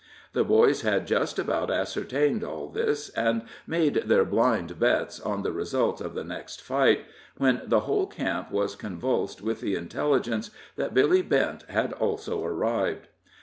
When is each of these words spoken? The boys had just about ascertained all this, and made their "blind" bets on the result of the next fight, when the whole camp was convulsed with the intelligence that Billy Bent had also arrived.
The 0.33 0.43
boys 0.43 0.81
had 0.81 1.05
just 1.05 1.37
about 1.37 1.69
ascertained 1.69 2.43
all 2.43 2.69
this, 2.69 3.09
and 3.09 3.43
made 3.67 3.93
their 4.07 4.25
"blind" 4.25 4.79
bets 4.79 5.19
on 5.19 5.43
the 5.43 5.51
result 5.51 6.01
of 6.01 6.15
the 6.15 6.23
next 6.23 6.59
fight, 6.59 7.05
when 7.37 7.61
the 7.67 7.81
whole 7.81 8.07
camp 8.07 8.49
was 8.51 8.75
convulsed 8.75 9.43
with 9.43 9.61
the 9.61 9.75
intelligence 9.75 10.49
that 10.75 10.95
Billy 10.95 11.21
Bent 11.21 11.65
had 11.69 11.93
also 11.93 12.43
arrived. 12.43 13.09